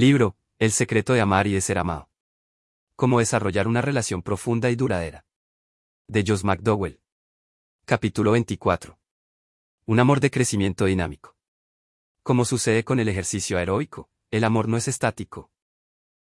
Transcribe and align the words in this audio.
Libro, 0.00 0.36
El 0.60 0.70
secreto 0.70 1.12
de 1.12 1.20
amar 1.20 1.48
y 1.48 1.52
de 1.54 1.60
ser 1.60 1.76
amado. 1.76 2.08
Cómo 2.94 3.18
desarrollar 3.18 3.66
una 3.66 3.82
relación 3.82 4.22
profunda 4.22 4.70
y 4.70 4.76
duradera. 4.76 5.26
De 6.06 6.22
Joss 6.24 6.44
McDowell. 6.44 7.00
Capítulo 7.84 8.30
24. 8.30 8.96
Un 9.86 9.98
amor 9.98 10.20
de 10.20 10.30
crecimiento 10.30 10.84
dinámico. 10.84 11.36
Como 12.22 12.44
sucede 12.44 12.84
con 12.84 13.00
el 13.00 13.08
ejercicio 13.08 13.58
aeróbico, 13.58 14.08
el 14.30 14.44
amor 14.44 14.68
no 14.68 14.76
es 14.76 14.86
estático. 14.86 15.50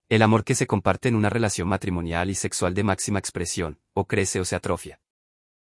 El 0.09 0.23
amor 0.23 0.43
que 0.43 0.55
se 0.55 0.65
comparte 0.65 1.07
en 1.09 1.13
una 1.13 1.29
relación 1.29 1.67
matrimonial 1.67 2.31
y 2.31 2.33
sexual 2.33 2.73
de 2.73 2.83
máxima 2.83 3.20
expresión, 3.20 3.79
o 3.93 4.07
crece 4.07 4.39
o 4.39 4.45
se 4.45 4.55
atrofia. 4.55 4.99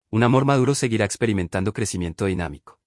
Un 0.09 0.23
amor 0.23 0.45
maduro 0.45 0.73
seguirá 0.73 1.05
experimentando 1.05 1.73
crecimiento 1.73 2.25
dinámico. 2.25 2.79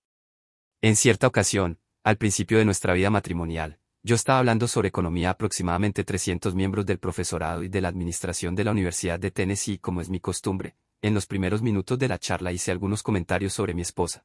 En 0.81 0.97
cierta 0.97 1.29
ocasión, 1.29 1.79
al 2.03 2.17
principio 2.17 2.59
de 2.59 2.65
nuestra 2.65 2.93
vida 2.93 3.09
matrimonial, 3.09 3.79
yo 4.07 4.15
estaba 4.15 4.39
hablando 4.39 4.69
sobre 4.69 4.87
economía 4.87 5.31
aproximadamente 5.31 6.05
300 6.05 6.55
miembros 6.55 6.87
del 6.87 7.01
profesorado 7.01 7.65
y 7.65 7.69
de 7.69 7.81
la 7.81 7.89
administración 7.89 8.55
de 8.55 8.63
la 8.63 8.71
Universidad 8.71 9.19
de 9.19 9.33
Tennessee 9.33 9.79
como 9.79 10.01
es 10.01 10.09
mi 10.09 10.21
costumbre. 10.21 10.77
En 11.03 11.13
los 11.13 11.27
primeros 11.27 11.61
minutos 11.61 11.99
de 11.99 12.07
la 12.07 12.17
charla 12.17 12.53
hice 12.53 12.71
algunos 12.71 13.03
comentarios 13.03 13.53
sobre 13.53 13.75
mi 13.75 13.83
esposa. 13.83 14.25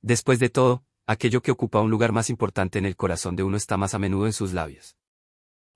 Después 0.00 0.38
de 0.38 0.48
todo, 0.48 0.82
aquello 1.06 1.42
que 1.42 1.50
ocupa 1.50 1.82
un 1.82 1.90
lugar 1.90 2.12
más 2.12 2.30
importante 2.30 2.78
en 2.78 2.86
el 2.86 2.96
corazón 2.96 3.36
de 3.36 3.42
uno 3.42 3.58
está 3.58 3.76
más 3.76 3.92
a 3.92 3.98
menudo 3.98 4.24
en 4.24 4.32
sus 4.32 4.54
labios. 4.54 4.96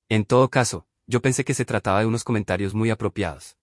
En 0.09 0.25
todo 0.25 0.49
caso, 0.49 0.87
yo 1.07 1.21
pensé 1.21 1.45
que 1.45 1.53
se 1.53 1.67
trataba 1.67 2.01
de 2.01 2.07
unos 2.07 2.25
comentarios 2.25 2.73
muy 2.73 2.89
apropiados. 2.89 3.59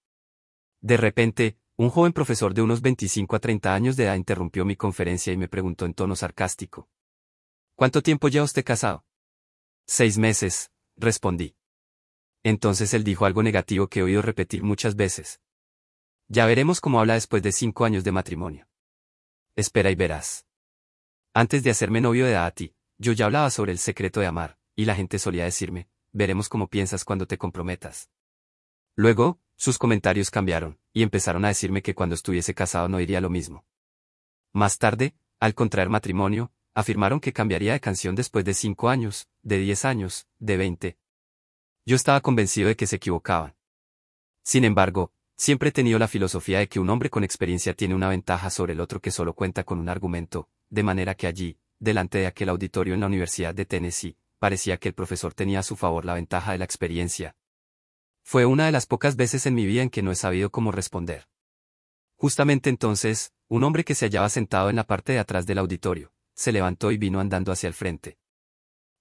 De 0.82 0.98
repente, 0.98 1.58
un 1.78 1.90
joven 1.90 2.14
profesor 2.14 2.54
de 2.54 2.62
unos 2.62 2.82
25 2.82 3.36
a 3.36 3.40
30 3.40 3.74
años 3.74 3.98
de 3.98 4.04
edad 4.04 4.18
interrumpió 4.18 4.66
mi 4.66 4.76
conferencia 4.76 5.34
y 5.34 5.38
me 5.38 5.48
preguntó 5.48 5.88
en 5.88 5.96
tono 5.96 6.16
sarcástico. 6.16 6.88
¿Cuánto 7.74 8.04
tiempo 8.04 8.28
lleva 8.28 8.46
usted 8.46 8.64
casado? 8.64 9.04
Seis 9.90 10.18
meses, 10.18 10.70
respondí. 10.98 11.56
Entonces 12.44 12.94
él 12.94 13.06
dijo 13.06 13.26
algo 13.26 13.42
negativo 13.42 13.88
que 13.88 14.02
he 14.02 14.04
oído 14.04 14.22
repetir 14.22 14.62
muchas 14.62 14.98
veces. 14.98 15.40
Ya 16.28 16.46
veremos 16.46 16.82
cómo 16.82 17.00
habla 17.00 17.14
después 17.14 17.42
de 17.42 17.54
cinco 17.54 17.86
años 17.86 18.04
de 18.04 18.12
matrimonio. 18.12 18.68
Espera 19.56 19.90
y 19.90 19.96
verás. 19.96 20.46
Antes 21.34 21.64
de 21.64 21.70
hacerme 21.70 22.02
novio 22.02 22.26
de 22.26 22.36
Ati, 22.36 22.76
yo 22.98 23.14
ya 23.14 23.26
hablaba 23.26 23.50
sobre 23.50 23.72
el 23.72 23.78
secreto 23.78 24.20
de 24.20 24.28
amar, 24.28 24.60
y 24.76 24.84
la 24.84 24.94
gente 24.94 25.20
solía 25.20 25.46
decirme, 25.46 25.88
veremos 26.12 26.50
cómo 26.50 26.68
piensas 26.68 27.06
cuando 27.06 27.26
te 27.26 27.38
comprometas. 27.38 28.10
Luego, 28.96 29.40
sus 29.56 29.78
comentarios 29.78 30.32
cambiaron, 30.32 30.80
y 30.92 31.04
empezaron 31.04 31.46
a 31.46 31.50
decirme 31.50 31.82
que 31.82 31.96
cuando 31.96 32.16
estuviese 32.16 32.54
casado 32.54 32.90
no 32.90 32.98
diría 32.98 33.22
lo 33.22 33.30
mismo. 33.30 33.66
Más 34.52 34.80
tarde, 34.80 35.16
al 35.40 35.56
contraer 35.56 35.90
matrimonio, 35.90 36.52
afirmaron 36.78 37.20
que 37.20 37.34
cambiaría 37.34 37.74
de 37.74 37.80
canción 37.80 38.14
después 38.14 38.46
de 38.46 38.54
cinco 38.54 38.88
años, 38.88 39.28
de 39.42 39.58
diez 39.58 39.84
años, 39.84 40.28
de 40.38 40.58
veinte. 40.58 41.00
Yo 41.88 41.96
estaba 41.96 42.22
convencido 42.22 42.68
de 42.68 42.76
que 42.76 42.86
se 42.86 42.98
equivocaban. 42.98 43.56
Sin 44.44 44.64
embargo, 44.64 45.12
siempre 45.36 45.70
he 45.70 45.72
tenido 45.72 45.98
la 45.98 46.08
filosofía 46.08 46.60
de 46.60 46.70
que 46.70 46.80
un 46.80 46.92
hombre 46.92 47.10
con 47.10 47.24
experiencia 47.24 47.74
tiene 47.74 47.96
una 47.96 48.10
ventaja 48.10 48.52
sobre 48.52 48.74
el 48.74 48.80
otro 48.80 49.02
que 49.02 49.10
solo 49.10 49.34
cuenta 49.34 49.64
con 49.64 49.80
un 49.80 49.90
argumento, 49.90 50.50
de 50.70 50.84
manera 50.84 51.16
que 51.16 51.26
allí, 51.26 51.58
delante 51.80 52.20
de 52.20 52.28
aquel 52.28 52.50
auditorio 52.50 52.94
en 52.94 53.00
la 53.00 53.08
Universidad 53.08 53.56
de 53.56 53.66
Tennessee, 53.66 54.16
parecía 54.38 54.78
que 54.78 54.90
el 54.90 54.94
profesor 54.94 55.34
tenía 55.34 55.62
a 55.62 55.64
su 55.64 55.76
favor 55.78 56.06
la 56.06 56.14
ventaja 56.14 56.52
de 56.52 56.60
la 56.60 56.66
experiencia. 56.66 57.36
Fue 58.22 58.46
una 58.46 58.68
de 58.68 58.72
las 58.72 58.86
pocas 58.86 59.16
veces 59.16 59.48
en 59.48 59.56
mi 59.56 59.66
vida 59.66 59.82
en 59.82 59.90
que 59.90 60.04
no 60.04 60.12
he 60.12 60.16
sabido 60.16 60.52
cómo 60.52 60.72
responder. 60.72 61.28
Justamente 62.18 62.70
entonces, 62.70 63.34
un 63.48 63.64
hombre 63.64 63.84
que 63.84 63.96
se 63.96 64.06
hallaba 64.06 64.30
sentado 64.30 64.70
en 64.70 64.76
la 64.76 64.84
parte 64.84 65.14
de 65.14 65.20
atrás 65.20 65.48
del 65.48 65.58
auditorio, 65.58 66.12
se 66.38 66.52
levantó 66.52 66.92
y 66.92 66.98
vino 66.98 67.20
andando 67.20 67.52
hacia 67.52 67.68
el 67.68 67.74
frente. 67.74 68.20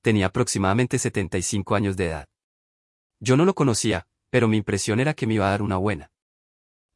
Tenía 0.01 0.27
aproximadamente 0.27 0.99
75 0.99 1.75
años 1.75 1.97
de 1.97 2.07
edad. 2.07 2.29
Yo 3.21 3.37
no 3.37 3.45
lo 3.45 3.55
conocía, 3.55 4.09
pero 4.31 4.49
mi 4.49 4.57
impresión 4.57 5.01
era 5.01 5.15
que 5.15 5.27
me 5.27 5.35
iba 5.35 5.47
a 5.47 5.51
dar 5.51 5.63
una 5.63 5.77
buena. 5.77 6.11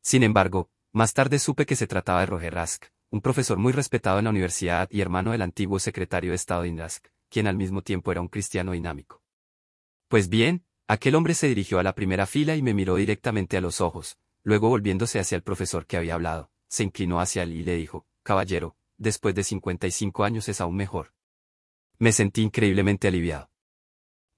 Sin 0.02 0.22
embargo, 0.22 0.70
más 0.92 1.12
tarde 1.12 1.38
supe 1.38 1.66
que 1.66 1.76
se 1.76 1.86
trataba 1.86 2.20
de 2.20 2.26
Roger 2.26 2.54
Rask, 2.54 2.86
un 3.10 3.20
profesor 3.20 3.58
muy 3.58 3.72
respetado 3.72 4.18
en 4.18 4.24
la 4.24 4.30
universidad 4.30 4.88
y 4.90 5.02
hermano 5.02 5.32
del 5.32 5.42
antiguo 5.42 5.78
secretario 5.78 6.30
de 6.30 6.36
Estado 6.36 6.62
de 6.62 6.74
Rask, 6.74 7.06
quien 7.28 7.46
al 7.46 7.56
mismo 7.56 7.82
tiempo 7.82 8.10
era 8.10 8.22
un 8.22 8.28
cristiano 8.28 8.72
dinámico. 8.72 9.22
Pues 10.08 10.30
bien, 10.30 10.64
aquel 10.88 11.16
hombre 11.16 11.34
se 11.34 11.48
dirigió 11.48 11.78
a 11.78 11.82
la 11.82 11.94
primera 11.94 12.26
fila 12.26 12.56
y 12.56 12.62
me 12.62 12.74
miró 12.74 12.96
directamente 12.96 13.58
a 13.58 13.60
los 13.60 13.82
ojos, 13.82 14.18
luego 14.42 14.70
volviéndose 14.70 15.20
hacia 15.20 15.36
el 15.36 15.42
profesor 15.42 15.86
que 15.86 15.98
había 15.98 16.14
hablado, 16.14 16.50
se 16.66 16.82
inclinó 16.82 17.20
hacia 17.20 17.42
él 17.42 17.52
y 17.52 17.62
le 17.62 17.76
dijo, 17.76 18.06
Caballero, 18.22 18.76
después 19.00 19.34
de 19.34 19.42
55 19.42 20.22
años 20.22 20.48
es 20.48 20.60
aún 20.60 20.76
mejor. 20.76 21.14
Me 21.98 22.12
sentí 22.12 22.42
increíblemente 22.42 23.08
aliviado. 23.08 23.50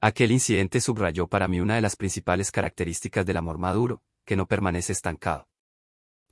Aquel 0.01 0.33
incidente 0.33 0.81
subrayó 0.81 1.27
para 1.27 1.49
mí 1.49 1.61
una 1.61 1.75
de 1.75 1.81
las 1.81 1.97
principales 1.97 2.51
características 2.51 3.27
del 3.27 3.37
amor 3.37 3.59
maduro, 3.59 4.03
que 4.25 4.37
no 4.37 4.47
permanece 4.47 4.93
estancado. 4.93 5.49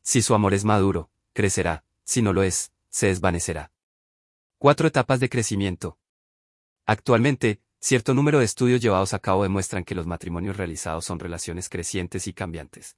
Si 0.02 0.22
su 0.22 0.34
amor 0.34 0.54
es 0.54 0.64
maduro, 0.64 1.10
crecerá, 1.32 1.84
si 2.04 2.22
no 2.22 2.32
lo 2.32 2.42
es, 2.42 2.72
se 2.88 3.08
desvanecerá. 3.08 3.72
Cuatro 4.58 4.88
etapas 4.88 5.20
de 5.20 5.28
crecimiento. 5.28 5.98
Actualmente, 6.86 7.60
cierto 7.80 8.14
número 8.14 8.38
de 8.38 8.44
estudios 8.44 8.80
llevados 8.80 9.12
a 9.12 9.18
cabo 9.18 9.42
demuestran 9.42 9.84
que 9.84 9.94
los 9.94 10.06
matrimonios 10.06 10.56
realizados 10.56 11.04
son 11.04 11.18
relaciones 11.18 11.68
crecientes 11.68 12.26
y 12.26 12.32
cambiantes. 12.32 12.96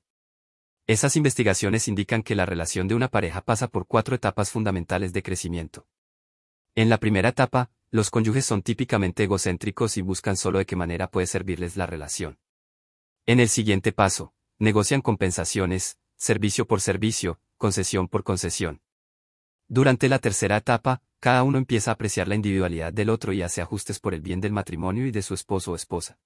Esas 0.86 1.14
investigaciones 1.16 1.86
indican 1.86 2.22
que 2.22 2.34
la 2.34 2.44
relación 2.44 2.88
de 2.88 2.94
una 2.94 3.08
pareja 3.08 3.40
pasa 3.40 3.68
por 3.68 3.86
cuatro 3.86 4.16
etapas 4.16 4.50
fundamentales 4.50 5.12
de 5.12 5.22
crecimiento. 5.22 5.86
En 6.74 6.88
la 6.88 6.98
primera 6.98 7.28
etapa, 7.28 7.70
los 7.90 8.10
cónyuges 8.10 8.46
son 8.46 8.62
típicamente 8.62 9.24
egocéntricos 9.24 9.96
y 9.96 10.02
buscan 10.02 10.36
solo 10.36 10.58
de 10.58 10.66
qué 10.66 10.74
manera 10.74 11.10
puede 11.10 11.26
servirles 11.26 11.76
la 11.76 11.86
relación. 11.86 12.38
En 13.26 13.38
el 13.38 13.48
siguiente 13.48 13.92
paso, 13.92 14.34
negocian 14.58 15.02
compensaciones, 15.02 15.98
servicio 16.16 16.66
por 16.66 16.80
servicio, 16.80 17.38
concesión 17.58 18.08
por 18.08 18.24
concesión. 18.24 18.80
Durante 19.68 20.08
la 20.08 20.18
tercera 20.18 20.56
etapa, 20.56 21.02
cada 21.20 21.44
uno 21.44 21.58
empieza 21.58 21.92
a 21.92 21.94
apreciar 21.94 22.26
la 22.26 22.34
individualidad 22.34 22.92
del 22.92 23.10
otro 23.10 23.32
y 23.32 23.42
hace 23.42 23.62
ajustes 23.62 24.00
por 24.00 24.14
el 24.14 24.20
bien 24.20 24.40
del 24.40 24.52
matrimonio 24.52 25.06
y 25.06 25.12
de 25.12 25.22
su 25.22 25.34
esposo 25.34 25.72
o 25.72 25.76
esposa. 25.76 26.18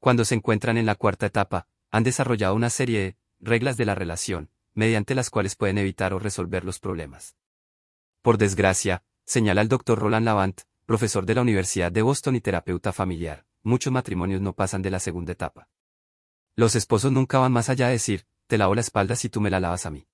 Cuando 0.00 0.24
se 0.24 0.34
encuentran 0.34 0.76
en 0.76 0.86
la 0.86 0.96
cuarta 0.96 1.26
etapa, 1.26 1.68
han 1.90 2.02
desarrollado 2.02 2.54
una 2.54 2.70
serie 2.70 2.98
de 2.98 3.16
reglas 3.40 3.76
de 3.76 3.84
la 3.84 3.94
relación, 3.94 4.50
mediante 4.74 5.14
las 5.14 5.30
cuales 5.30 5.56
pueden 5.56 5.78
evitar 5.78 6.12
o 6.12 6.18
resolver 6.18 6.64
los 6.64 6.78
problemas. 6.78 7.36
Por 8.22 8.38
desgracia, 8.38 9.02
señala 9.24 9.60
el 9.60 9.68
doctor 9.68 9.98
Roland 9.98 10.24
Lavant, 10.24 10.62
profesor 10.86 11.26
de 11.26 11.34
la 11.34 11.42
Universidad 11.42 11.92
de 11.92 12.02
Boston 12.02 12.36
y 12.36 12.40
terapeuta 12.40 12.92
familiar, 12.92 13.46
muchos 13.62 13.92
matrimonios 13.92 14.40
no 14.40 14.54
pasan 14.54 14.82
de 14.82 14.90
la 14.90 15.00
segunda 15.00 15.32
etapa. 15.32 15.68
Los 16.56 16.74
esposos 16.74 17.12
nunca 17.12 17.38
van 17.38 17.52
más 17.52 17.68
allá 17.68 17.86
de 17.86 17.92
decir, 17.92 18.26
te 18.46 18.58
lavo 18.58 18.74
la 18.74 18.80
espalda 18.80 19.14
si 19.14 19.28
tú 19.28 19.40
me 19.40 19.50
la 19.50 19.60
lavas 19.60 19.86
a 19.86 19.90
mí. 19.90 20.08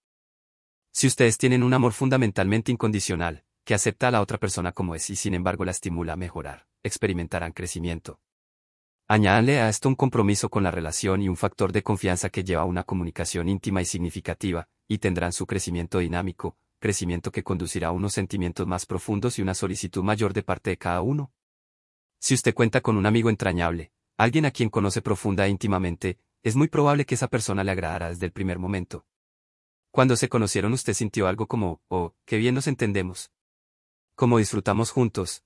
Si 0.93 1.07
ustedes 1.07 1.39
tienen 1.39 1.63
un 1.63 1.75
amor 1.75 1.93
fundamentalmente 1.93 2.71
incondicional, 2.71 3.45
que 3.65 3.75
acepta 3.75 4.09
a 4.09 4.11
la 4.11 4.21
otra 4.21 4.39
persona 4.39 4.73
como 4.73 4.95
es 4.95 5.09
y 5.11 5.17
sin 5.17 5.35
embargo 5.35 5.65
la 5.65 5.71
estimula 5.71 6.13
a 6.13 6.17
mejorar, 6.17 6.67
experimentarán 6.83 7.53
crecimiento. 7.53 8.21
Añádanle 9.07 9.61
a 9.61 9.69
esto 9.69 9.91
un 9.91 9.97
compromiso 9.97 10.49
con 10.49 10.63
la 10.63 10.71
relación 10.71 11.21
y 11.21 11.29
un 11.29 11.37
factor 11.37 11.73
de 11.73 11.83
confianza 11.83 12.31
que 12.31 12.43
lleva 12.43 12.63
a 12.63 12.67
una 12.67 12.85
comunicación 12.85 13.51
íntima 13.51 13.83
y 13.83 13.85
significativa, 13.85 14.67
y 14.89 14.97
tendrán 14.97 15.35
su 15.35 15.47
crecimiento 15.47 15.99
dinámico, 15.99 16.57
crecimiento 16.79 17.31
que 17.31 17.43
conducirá 17.43 17.89
a 17.89 17.93
unos 17.93 18.15
sentimientos 18.15 18.67
más 18.67 18.87
profundos 18.87 19.39
y 19.39 19.43
una 19.43 19.53
solicitud 19.53 20.03
mayor 20.03 20.33
de 20.33 20.43
parte 20.43 20.71
de 20.71 20.79
cada 20.79 21.03
uno. 21.03 21.33
Si 22.19 22.33
usted 22.33 22.55
cuenta 22.55 22.81
con 22.81 22.97
un 22.97 23.05
amigo 23.05 23.29
entrañable, 23.29 23.93
alguien 24.17 24.47
a 24.47 24.51
quien 24.51 24.71
conoce 24.71 25.03
profunda 25.03 25.47
e 25.47 25.51
íntimamente, 25.51 26.19
es 26.43 26.57
muy 26.57 26.69
probable 26.69 27.05
que 27.05 27.15
esa 27.15 27.29
persona 27.29 27.63
le 27.63 27.73
agradará 27.73 28.09
desde 28.09 28.25
el 28.25 28.33
primer 28.33 28.59
momento. 28.59 29.07
Cuando 29.91 30.17
se 30.17 30.31
conocieron 30.31 30.73
usted 30.73 30.95
sintió 30.95 31.27
algo 31.27 31.47
como, 31.47 31.83
oh, 31.89 32.15
qué 32.25 32.39
bien 32.39 32.55
nos 32.55 32.67
entendemos. 32.69 33.31
Como 34.15 34.39
disfrutamos 34.39 34.91
juntos. 34.91 35.45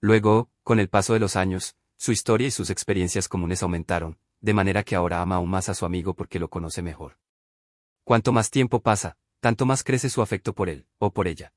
Luego, 0.00 0.50
con 0.64 0.80
el 0.80 0.88
paso 0.88 1.14
de 1.14 1.20
los 1.20 1.36
años, 1.36 1.76
su 2.04 2.12
historia 2.12 2.48
y 2.48 2.50
sus 2.50 2.68
experiencias 2.68 3.28
comunes 3.28 3.62
aumentaron, 3.62 4.18
de 4.42 4.52
manera 4.52 4.82
que 4.82 4.94
ahora 4.94 5.22
ama 5.22 5.36
aún 5.36 5.48
más 5.48 5.70
a 5.70 5.74
su 5.74 5.86
amigo 5.86 6.12
porque 6.12 6.38
lo 6.38 6.50
conoce 6.50 6.82
mejor. 6.82 7.16
Cuanto 8.04 8.30
más 8.30 8.50
tiempo 8.50 8.82
pasa, 8.82 9.16
tanto 9.40 9.64
más 9.64 9.82
crece 9.82 10.10
su 10.10 10.20
afecto 10.20 10.54
por 10.54 10.68
él, 10.68 10.86
o 10.98 11.14
por 11.14 11.28
ella. 11.28 11.54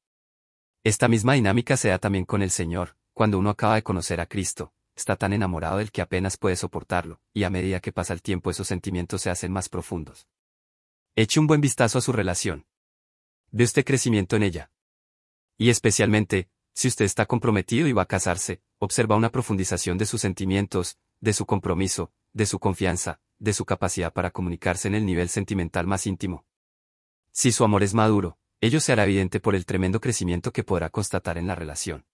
Esta 0.86 1.10
misma 1.10 1.34
dinámica 1.34 1.76
se 1.76 1.90
da 1.90 2.00
también 2.00 2.24
con 2.24 2.42
el 2.42 2.50
Señor, 2.50 2.96
cuando 3.14 3.38
uno 3.38 3.50
acaba 3.50 3.76
de 3.76 3.84
conocer 3.84 4.22
a 4.22 4.26
Cristo, 4.26 4.72
está 4.96 5.18
tan 5.18 5.34
enamorado 5.34 5.80
del 5.80 5.92
que 5.92 6.02
apenas 6.02 6.38
puede 6.38 6.56
soportarlo, 6.56 7.20
y 7.34 7.44
a 7.44 7.50
medida 7.50 7.82
que 7.82 7.92
pasa 7.92 8.14
el 8.14 8.22
tiempo 8.22 8.50
esos 8.50 8.68
sentimientos 8.68 9.22
se 9.22 9.30
hacen 9.30 9.52
más 9.52 9.68
profundos. 9.68 10.30
Eche 11.18 11.42
un 11.42 11.48
buen 11.48 11.60
vistazo 11.60 11.98
a 11.98 12.02
su 12.02 12.14
relación. 12.14 12.66
Ve 13.52 13.66
usted 13.66 13.84
crecimiento 13.84 14.38
en 14.38 14.44
ella. 14.44 14.72
Y 15.58 15.72
especialmente, 15.72 16.48
si 16.78 16.88
usted 16.88 17.06
está 17.06 17.26
comprometido 17.26 17.88
y 17.88 17.92
va 17.92 18.04
a 18.04 18.06
casarse, 18.06 18.62
observa 18.78 19.16
una 19.16 19.32
profundización 19.32 19.98
de 19.98 20.06
sus 20.06 20.22
sentimientos, 20.22 21.00
de 21.20 21.34
su 21.34 21.48
compromiso, 21.48 22.12
de 22.34 22.46
su 22.46 22.60
confianza, 22.60 23.20
de 23.40 23.54
su 23.54 23.66
capacidad 23.66 24.14
para 24.14 24.30
comunicarse 24.30 24.88
en 24.88 24.94
el 24.94 25.04
nivel 25.04 25.28
sentimental 25.28 25.88
más 25.88 26.06
íntimo. 26.06 26.46
Si 27.32 27.52
su 27.52 27.64
amor 27.64 27.82
es 27.82 27.96
maduro, 27.96 28.38
ello 28.62 28.80
se 28.80 28.92
hará 28.92 29.06
evidente 29.06 29.40
por 29.40 29.56
el 29.56 29.66
tremendo 29.66 30.00
crecimiento 30.00 30.54
que 30.54 30.64
podrá 30.64 30.92
constatar 30.92 31.40
en 31.40 31.48
la 31.48 31.56
relación. 31.56 32.06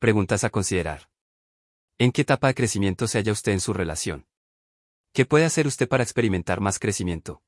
Preguntas 0.00 0.42
a 0.42 0.50
considerar. 0.50 1.08
¿En 1.96 2.10
qué 2.10 2.22
etapa 2.22 2.48
de 2.48 2.54
crecimiento 2.56 3.06
se 3.06 3.18
halla 3.18 3.30
usted 3.30 3.52
en 3.52 3.60
su 3.60 3.72
relación? 3.72 4.26
¿Qué 5.12 5.26
puede 5.26 5.44
hacer 5.44 5.68
usted 5.68 5.88
para 5.88 6.02
experimentar 6.02 6.60
más 6.60 6.80
crecimiento? 6.80 7.40